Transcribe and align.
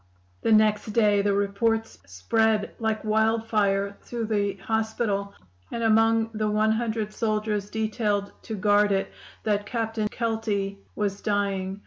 "The 0.41 0.51
next 0.51 0.93
day 0.93 1.21
the 1.21 1.35
report 1.35 1.85
spread 2.07 2.73
like 2.79 3.05
wildfire 3.05 3.97
through 4.01 4.25
the 4.25 4.53
hospital, 4.55 5.35
and 5.71 5.83
among 5.83 6.31
the 6.33 6.49
one 6.49 6.71
hundred 6.71 7.13
soldiers 7.13 7.69
detailed 7.69 8.31
to 8.45 8.55
guard 8.55 8.91
it, 8.91 9.11
that 9.43 9.67
Captain 9.67 10.07
Kelty 10.07 10.77
was 10.95 11.21
dying. 11.21 11.79